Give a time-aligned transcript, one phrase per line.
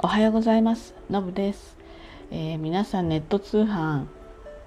[0.00, 0.94] おはようございます。
[1.10, 1.76] のぶです、
[2.30, 4.04] えー、皆さんネット通販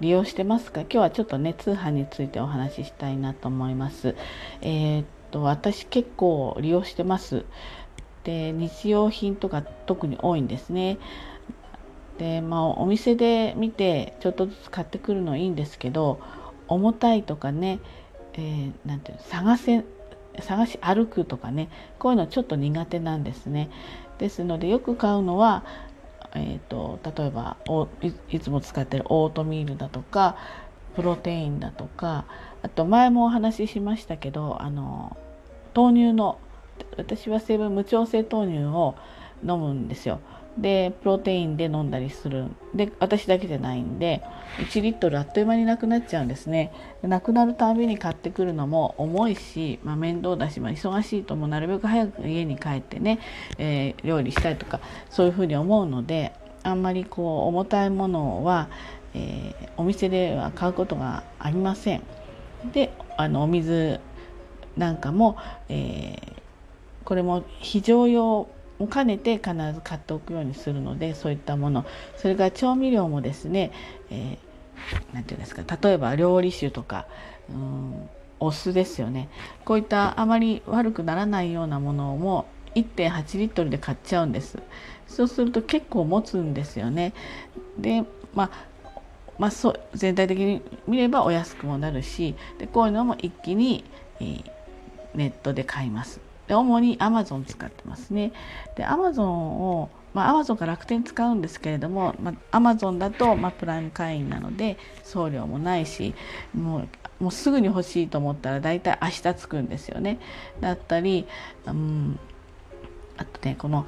[0.02, 0.82] 利用してますか？
[0.82, 4.18] 今日はちょっとね通販についてお話ししたいなと思います。
[4.60, 7.46] えー、っと私結構利用してます。
[8.26, 10.98] で日用品とか特に多いんですね。
[12.18, 16.20] でまあお店で見てちょっとずつ買ってくるのいいんですけど
[16.68, 17.80] 重たいとかね、
[18.34, 19.86] えー、ていうの探せ
[20.40, 21.70] 探し歩くとかね
[22.00, 23.70] こういうのちょっと苦手なんですね。
[24.22, 25.66] ですのでよく買うのは、
[26.36, 27.58] えーと、例えば
[28.30, 30.38] いつも使ってるオートミールだとか
[30.96, 32.26] プロテインだとか
[32.62, 35.18] あと前もお話ししましたけどあの
[35.74, 36.40] 豆乳の
[36.98, 38.96] 私は成分無調整豆乳を
[39.44, 40.20] 飲むんですよ。
[40.58, 42.48] でプロテインで飲んだりする。
[42.74, 44.22] で私だけじゃないんで
[44.58, 46.72] 1リットルあっという間になくなっちゃうんですね。
[47.02, 53.20] なくなるたびに買ってくるのも重いし、まあ、面倒だし、まあ、忙しいともなるべく早く家に帰ってね、
[53.58, 56.34] えー、料理したいとかそういうふうに思うので
[56.64, 58.70] あんまりこう重たいものは、
[59.14, 62.04] えー、お店では買うことがありません。
[62.74, 64.00] であのお水
[64.78, 65.38] なんかも、
[65.70, 66.20] えー、
[67.04, 68.48] これも非常用
[68.82, 71.86] も兼ねて必ず買っておくようにするのでそういったもの。
[72.18, 73.72] それから調味料もですね
[74.10, 74.40] 何、えー、て
[75.14, 77.06] 言うんですか例えば料理酒とか
[77.50, 79.30] うんお酢ですよね。
[79.66, 84.58] こういったあまり悪くならないようなものも1.8リットルで買っちゃうんです。
[85.08, 87.14] そうすると結構持つんですよね。
[87.78, 88.50] でまあ
[89.38, 93.84] まあ、そう全体的に見ればお安くもなるしでこういうのも一気に、
[94.20, 94.44] えー、
[95.16, 96.31] ネットで買います。
[96.52, 98.34] で主に Amazon 使ってますね。
[98.76, 106.14] で Amazon をまあ、Amazon か楽天使うんですけれども、まあ、Amazon だと、まあ、プライム会員なので送料もないし
[106.54, 110.20] もうもうすぐに欲しいと思ったら大体明日着くんですよね。
[110.60, 111.26] だったり、
[111.68, 112.20] うん、
[113.16, 113.88] あとねこの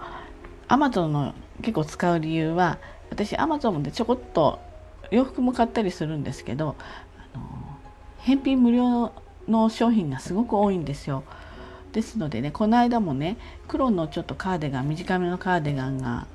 [0.70, 2.78] Amazon の結構使う理由は
[3.10, 4.62] 私 Amazon でちょこっと
[5.12, 6.78] 洋服も買ったりするんですけど
[7.34, 7.44] あの
[8.20, 9.12] 返品無料
[9.50, 11.26] の商品がすごく多いんですよ。
[11.94, 13.38] ですのでねこの間もね
[13.68, 16.28] 黒のちょっとカーデガン短めのカーデガンが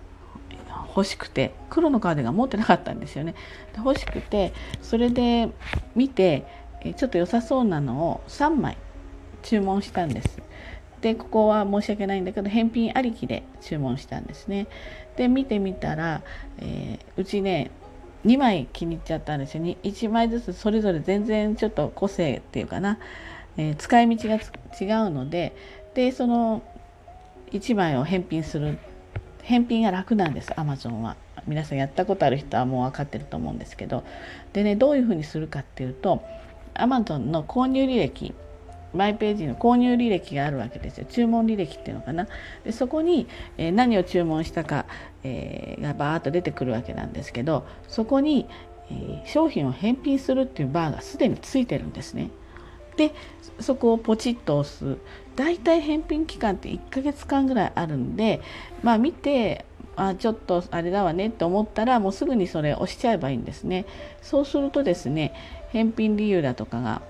[0.96, 3.34] 欲しくて黒のカーデガン持ってなかったんですよね。
[3.72, 5.50] で欲しくてそれで
[5.94, 6.46] 見て
[6.96, 8.78] ちょっと良さそうなのを3枚
[9.42, 10.40] 注文したんです。
[11.00, 14.66] でここは申し訳ないんだけど返品ありきで注文したんですね。
[15.16, 16.22] で見てみたら、
[16.58, 17.70] えー、うちね
[18.24, 22.98] 2枚気に入っちゃったんですよね1枚ずつそれぞれ全然ちょっと個性っていうかな
[23.58, 25.54] えー、使い道が違うので
[25.94, 26.62] でその
[27.50, 28.78] 1枚を返品する
[29.42, 31.16] 返品が楽なんです Amazon は。
[31.46, 34.04] 皆さんやったことある人はもう分かってると思うんですけど
[34.52, 36.22] でねどういうふうにするかっていうと
[36.74, 38.34] Amazon の購入履歴
[38.94, 42.26] マイページの購入履歴があるわけですよ注文履歴っていうのかな
[42.64, 43.26] でそこに、
[43.56, 44.86] えー、何を注文したか、
[45.24, 48.46] えー、がバーッと出てくるわけなんですけどそこに、
[48.90, 52.30] えー、商品を返品するっていうバーがすでについてるんですね。
[52.96, 53.12] で
[53.60, 54.98] そこをポチッと押す。
[55.36, 58.40] だいい返品期間って1ヶ月間ぐらいあるんで
[58.82, 59.64] まあ見て
[59.94, 63.86] あちょっとあれだわねって思ったらもうすぐにそれ押しちゃえばいいんですね。
[64.22, 65.34] そうするとですね
[65.70, 67.02] 返品理由だとかが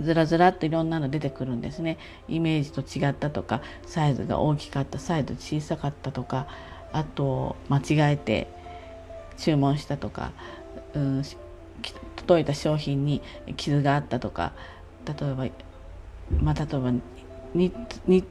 [0.00, 1.98] ずらずらっといろんなの出てくるんですね。
[2.28, 6.46] イメージと違ったとかサイズが大きかったサイズ小さかったとか
[6.92, 8.48] あと間違えて
[9.36, 10.32] 注文したとか、
[10.94, 11.22] うん、
[12.16, 13.22] 届いた商品に
[13.56, 14.52] 傷があったとか
[15.08, 15.46] 例えば
[16.42, 16.92] まあ例えば
[17.54, 17.72] 日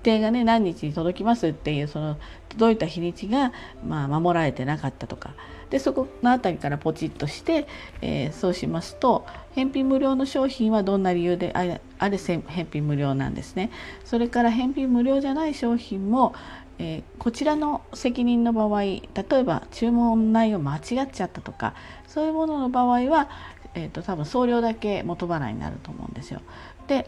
[0.05, 2.17] 程がね何日に届きますっていうその
[2.49, 3.51] 届いた日にちが、
[3.85, 5.33] まあ、守られてなかったとか
[5.69, 7.67] でそこの辺りからポチッとして、
[8.01, 13.71] えー、そうしますと返品無料の商品はどんな理由であれあれ返品無料なんですね。
[14.05, 16.35] それから返品無料じゃない商品も、
[16.77, 21.73] えー、こちらの責任の場合例えば注文内容間違っちゃったとか
[22.07, 23.29] そういうものの場合は、
[23.77, 26.41] えーと、多分送料だけ元払いになると思うんですよ。
[26.87, 27.07] で、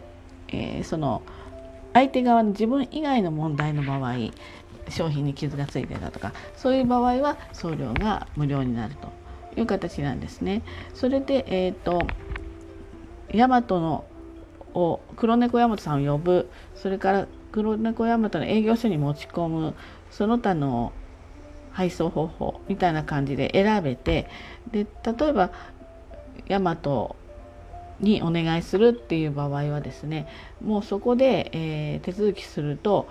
[0.49, 1.23] えー、その
[1.93, 4.13] 相手側の自分以外の問題の場合
[4.89, 9.11] 商品に傷がついてたとかそういう場合は送料が無料になると
[9.59, 10.61] いう形なんですね。
[10.93, 12.05] それで、えーと、
[13.33, 14.05] ヤマトの
[14.75, 19.73] を黒猫ヤマトさんを呼ぶそれから黒猫ヤマトの営業所に持ち込む
[20.11, 20.93] その他の
[21.71, 24.29] 配送方法みたいな感じで選べて
[24.71, 25.51] で例えば
[26.49, 27.15] ヤマト
[28.01, 30.27] にお願いするっていう場合はですね
[30.61, 33.07] もうそこで、えー、手続きすると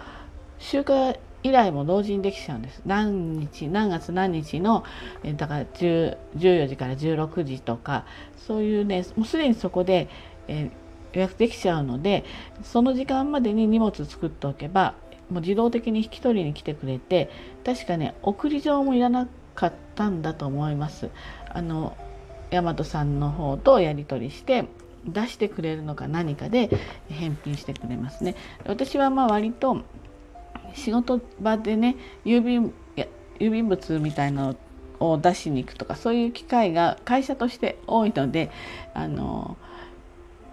[0.58, 2.82] 集荷依頼も同時にできちゃうんです。
[2.84, 4.84] 何日何月何日の、
[5.22, 8.04] え、だから14時から16時とか
[8.36, 10.08] そういうねもうすでにそこで、
[10.48, 10.70] えー、
[11.12, 12.24] 予約できちゃうので
[12.64, 14.94] その時間までに荷物作っておけば
[15.30, 17.30] もう自動的に引き取りに来てくれて
[17.64, 21.10] 確かね送り状もいらなかったんだと思います。
[21.50, 21.96] あの
[22.50, 24.64] 大和さんの方とやり取りして
[25.04, 26.70] 出してくれるのか何かで
[27.08, 28.34] 返品してくれますね。
[28.66, 29.82] 私はまあ割と
[30.74, 32.72] 仕事場でね郵便
[33.38, 34.54] 郵便物みたいな
[35.00, 38.50] のを出しに行くとかそういう機会が会社として多いので
[38.94, 39.56] あの、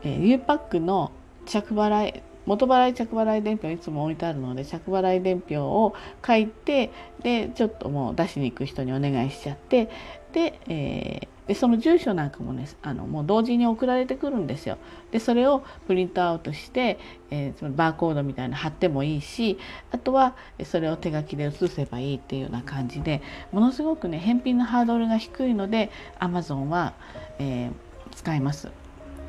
[0.04, 1.12] えー、U パックの
[1.46, 5.96] 着払い元払い着払い伝票いつも置いてあるので着払い伝票を
[6.26, 6.92] 書いて
[7.24, 9.90] でちょっともう出しに行く人にお願いしちゃって
[10.36, 14.78] で,、えーでその住所なんかもねあのもう同時に送られてくるんですよ。
[15.12, 16.98] でそれをプリントアウトして、
[17.30, 19.60] えー、そのバーコードみたいな貼ってもいいし
[19.92, 23.22] あとはそれを手書きで写せばいいっていうような感じで
[23.52, 26.94] ものすごくね返品のハードルが低いので Amazon は、
[27.38, 27.72] えー、
[28.16, 28.70] 使います。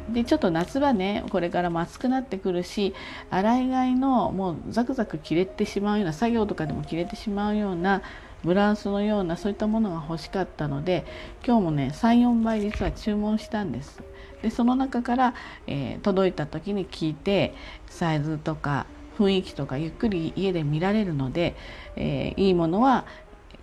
[0.08, 2.94] でちょっと夏場ねこれからも暑くなってくるし
[3.28, 8.02] 洗い替えのもうザクザク切れてしまうような作業とかでも切れてしまうような
[8.44, 11.04] ブラウスのようなそういったものが欲しかったので
[11.44, 14.02] 今日もね34倍実は注文したんです。
[14.42, 15.34] でその中から、
[15.66, 17.54] えー、届いた時に聞いて
[17.88, 18.86] サイズとか
[19.18, 21.56] 雰囲気とかゆっくり家で見られるので、
[21.96, 23.06] えー、いいものは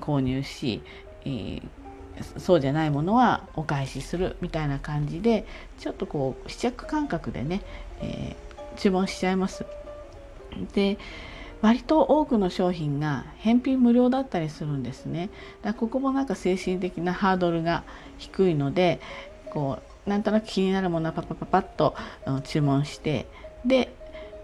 [0.01, 0.81] 購入し、
[1.25, 1.61] えー、
[2.37, 5.45] そうじゃないものはお返しするみたいな感じで
[5.79, 7.61] ちょっとこう試着感覚でね、
[8.01, 8.35] え、
[8.77, 9.65] 注文しちゃいます。
[10.73, 10.97] で
[11.63, 15.29] 割と多くの商品が返品無料だったりするんですね。
[15.61, 17.83] だここもなんか精神的なハードルが
[18.17, 18.99] 低いので
[19.49, 21.95] こうなんとなく気になるものはパパパパッと
[22.43, 23.27] 注文して
[23.65, 23.95] で、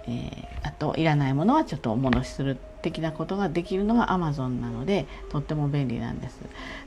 [0.08, 6.40] えー、あといらないものはちょっとお戻しする的なことができるのが Amazon なのでとっても便利なんです。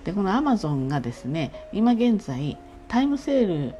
[0.05, 2.57] でこの Amazon がですね今現在
[2.89, 3.75] タイムセール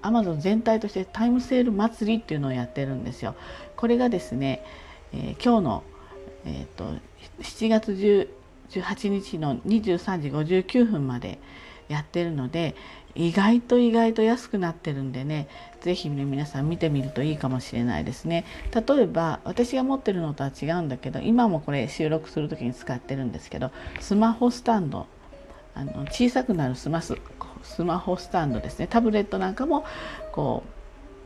[0.00, 3.34] アマゾン全体としてタイムセール祭りっていうのをやってるんですよ。
[3.76, 4.64] これがですね
[5.12, 5.82] えー、今日の、
[6.44, 6.84] えーと、
[7.40, 7.92] 7月
[8.70, 11.38] 18日の23時59分まで
[11.88, 12.74] やってるので
[13.14, 15.48] 意外と意外と安くなってるんでね
[15.80, 18.46] 是非ね皆さん見てみるといいかもしれないですね。
[18.74, 23.70] 例えば私が持ってるのとは違うんだけど今もこれ収録する時に使ってるんですけど
[24.00, 25.06] スマホスタンド
[25.74, 27.18] あの小さくなるスマス
[27.62, 28.86] スマホスタンドですね。
[28.86, 29.84] タブレットなんかも
[30.32, 30.81] こう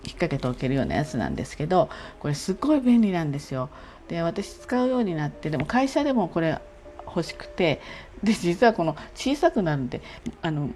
[0.06, 3.68] 引っ掛けておけるようなやつなんですけどこれすっごい便利なんですよ。
[4.08, 6.60] で私使うようになってでも会社でもこれ
[7.04, 7.80] 欲しくて
[8.22, 10.00] で実はこの小さくなるんで
[10.42, 10.70] あの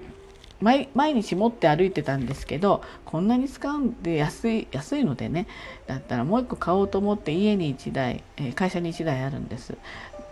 [0.61, 5.47] 毎日持って歩いてたんですけどこんなに使うんで安い安いのでね
[5.87, 8.23] だったらもう一個買おうと思って家に1台
[8.55, 9.77] 会社に1台あるんです。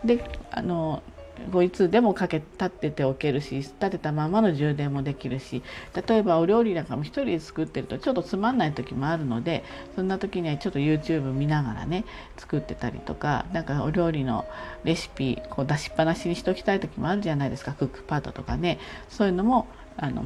[0.05, 1.03] であの
[1.52, 5.62] こいつでもかけ立ってておけるし立てたままの充電もできるし
[6.06, 9.64] 例えばお料理なんかも一人で作ってるとちょっとつまんない時もあるので
[9.96, 12.05] そんな時にはちょっと YouTube 見ながらね
[12.37, 14.46] 作ってたりとかなんかお料理の
[14.85, 20.25] レシピこう出しっぱなしにしておきたい時もあるじゃないですかクックパッドとかねそういうのもあの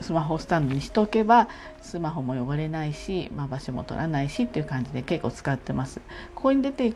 [0.00, 1.48] スマホスタンドにしておけば
[1.82, 6.00] スマホも汚れないし、まあ、場所も取らないしっていう感じで結構使ってます。
[6.34, 6.94] ここに出て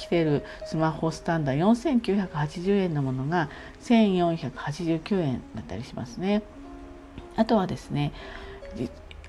[0.00, 3.50] 来てるスマホスタンダー4980円のものが
[3.82, 6.42] 1489円だったりしますね。
[7.36, 8.12] あとはですね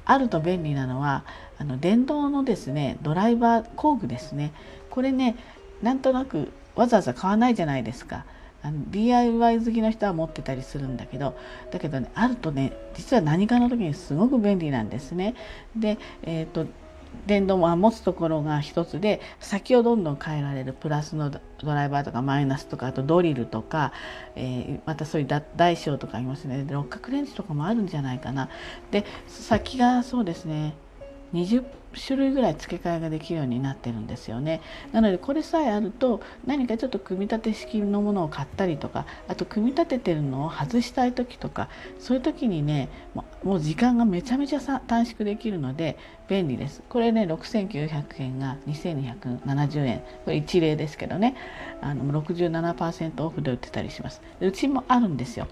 [0.06, 1.25] あると便利なのは
[1.59, 4.53] あの電動のですねドライバー工具ですね
[4.89, 5.35] これね
[5.81, 8.25] なんとなくわざわざ買わないじゃないですか。
[8.63, 11.35] あの DIY 好きの人は持ってたりするんだけど
[11.71, 15.35] だけどねあるとね実は何かの時にすごく便利なんですね。
[15.75, 16.68] で、えーと
[17.27, 23.94] 電動は持つところが一つで先をどんどん変えられるプラスのドライバーとかマイナスとかあとドリルとか、
[24.35, 26.65] えー、またそういう大小とかありますね。
[26.69, 28.49] 六角レンチとかもあるんじゃないかな。
[28.91, 30.73] で先がそうですね。
[31.33, 31.63] 20
[31.95, 34.62] 種類ぐらい付け替えができるようになってるんですよね。
[34.92, 41.69] なのでこれさえあると何かちょっと組み立て式のものを買ったりとかあと組み立ててるのを外したい時とか
[42.00, 42.90] そういう時にね
[43.44, 46.83] もう時間がめちゃめちゃ短縮できるので便利です。
[46.88, 51.36] これね6900円が2270円これ一例ですけどね
[51.81, 54.21] あの67%オフで売ってたりします。
[54.40, 55.48] うちもあるんですよ。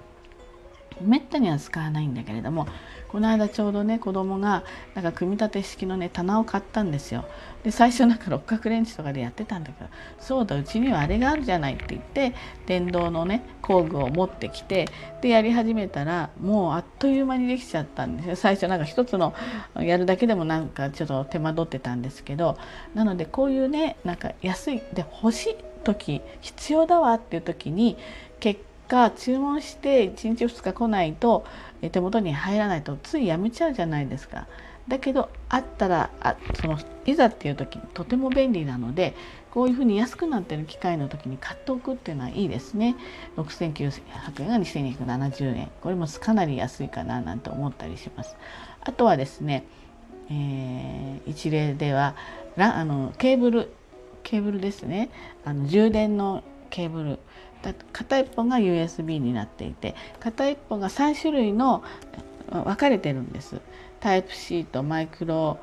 [1.01, 2.67] めったには使わないんだけれども
[3.10, 7.25] この間ちょうどね子供がなんか組み立て式のね棚を買ったんですよ。
[7.63, 12.34] で最初なんか六角レンチとかでやってたんだけどそうだうちにはあれがあるじゃないって言って
[12.67, 14.88] 電動のね工具を持ってきて
[15.22, 18.36] でやり始めたらもうあっという間にできちゃったんですよ。
[18.36, 19.34] 最初なんか一つの
[19.75, 22.58] やるだけでもなんかちょっと手間取ってたんですけど
[22.93, 27.98] なのでこういうねなんか安いで欲しい時必要だわっていう時に
[28.39, 31.46] 結果注文して1日2日来ないと
[31.91, 34.48] 手元に入らないとついやめちゃうじゃないですか。
[34.88, 39.13] だけどあったらあそのいざっていう時にとても便利なので
[39.51, 42.96] こういうふうに安くなってる機械の時に買っておくっていうのはいいですね。
[43.38, 45.72] 6900円が2270円。
[45.81, 48.36] これもかなり安いかななんて思ったりします。
[48.81, 49.63] あとはですね、
[50.31, 52.15] えー、一例では
[52.58, 53.72] あのケーブル
[54.24, 55.10] ケーブルですね。
[55.46, 57.19] あの充電のケーブル。
[57.91, 61.83] 片一方が USB になっていて片一方が3種類の
[62.51, 63.61] 分かれてるんです。
[63.99, 65.59] タイプ C とマイクロ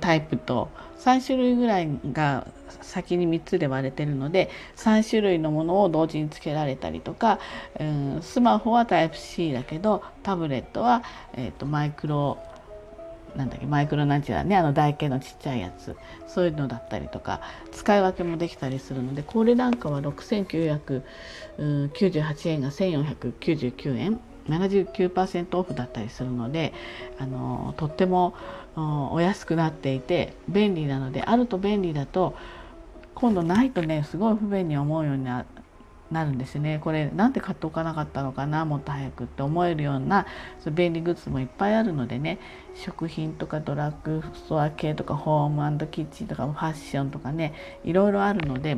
[0.00, 0.68] タイプと
[0.98, 2.46] 3種類ぐらいが
[2.82, 7.38] 先に3つで割れてるので3種類のものを同時につけられたりとか、
[7.78, 11.02] うん、スマホはタイプ C だけどタブレットは、
[11.34, 12.38] えーと、マイクロ
[13.36, 15.96] なんだっけマイクロなんちゅうねあの台形のちっちゃいやつ。
[16.26, 21.02] そういうのだったりとか使い分けもできたりするのでこれなんかは6998
[22.48, 24.20] 円が1499円。
[24.48, 26.74] 79%オフだったりするので
[27.18, 28.34] あのとっても
[28.76, 32.34] お安くなっていて便利なのであると便利だと
[33.14, 35.46] 今度ないとねすごい不便に思うようにな
[36.10, 40.26] なるんですねこれなんで買っておかなかったのかなもっと早くって思えるような
[40.60, 42.38] そ便利グッズもいっぱいあるのでね
[42.74, 48.76] 食品とかドラッグストア系とかホームキッチンとかファッションとかねいろいろあるので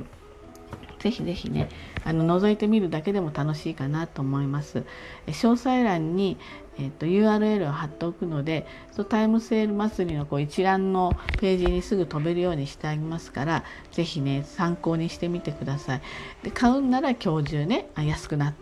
[0.99, 1.68] 是非是非ね
[2.04, 4.85] あの覗いてみるだけでも楽しいかなと思います。
[5.26, 6.38] 詳細欄に
[6.78, 16.02] えっと、URL を貼っておくのでそタイムセール祭りのこう一覧のページにすぐ飛べるようにしてあげますから是非ね参考にしてみてください。
[16.42, 18.54] で買うんなら今日中ね安くなっ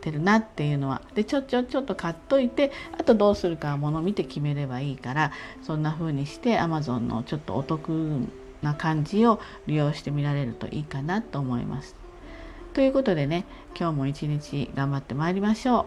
[0.00, 7.88] てるなっていうのはでちょちょちょっと買っといてあとどうするかはもの見て決めればいいからそんな風にして Amazon のちょっとお得
[8.62, 11.94] な感じを利用してみられるといいかなと思います。
[12.74, 13.44] ということでね
[13.78, 15.86] 今日も一日頑張ってまいりましょう。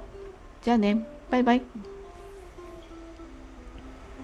[0.63, 1.94] じゃあねバイバイ。